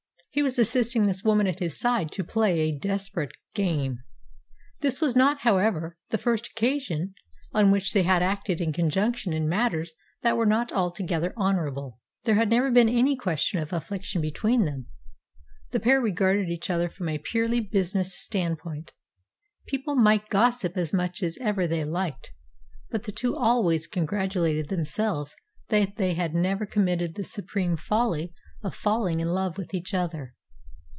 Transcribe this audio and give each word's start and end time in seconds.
He 0.33 0.41
was 0.41 0.57
assisting 0.57 1.07
this 1.07 1.25
woman 1.25 1.45
at 1.45 1.59
his 1.59 1.77
side 1.77 2.09
to 2.13 2.23
play 2.23 2.61
a 2.61 2.71
desperate 2.79 3.33
game. 3.53 3.97
This 4.79 5.01
was 5.01 5.13
not, 5.13 5.39
however, 5.41 5.97
the 6.09 6.17
first 6.17 6.47
occasion 6.51 7.15
on 7.51 7.69
which 7.69 7.91
they 7.91 8.03
had 8.03 8.23
acted 8.23 8.61
in 8.61 8.71
conjunction 8.71 9.33
in 9.33 9.49
matters 9.49 9.93
that 10.21 10.37
were 10.37 10.45
not 10.45 10.71
altogether 10.71 11.33
honourable. 11.35 11.99
There 12.23 12.35
had 12.35 12.49
never 12.49 12.71
been 12.71 12.87
any 12.87 13.17
question 13.17 13.59
of 13.59 13.73
affection 13.73 14.21
between 14.21 14.63
them. 14.63 14.85
The 15.71 15.81
pair 15.81 15.99
regarded 15.99 16.47
each 16.47 16.69
other 16.69 16.87
from 16.87 17.09
a 17.09 17.17
purely 17.17 17.59
business 17.59 18.17
standpoint. 18.17 18.93
People 19.67 19.95
might 19.95 20.29
gossip 20.29 20.77
as 20.77 20.93
much 20.93 21.21
as 21.21 21.37
ever 21.39 21.67
they 21.67 21.83
liked; 21.83 22.31
but 22.89 23.03
the 23.03 23.11
two 23.11 23.35
always 23.35 23.85
congratulated 23.85 24.69
themselves 24.69 25.35
that 25.67 25.97
they 25.97 26.13
had 26.13 26.33
never 26.33 26.65
committed 26.65 27.15
the 27.15 27.23
supreme 27.25 27.75
folly 27.75 28.33
of 28.63 28.75
falling 28.75 29.19
in 29.19 29.27
love 29.27 29.57
with 29.57 29.73
each 29.73 29.91
other. 29.91 30.35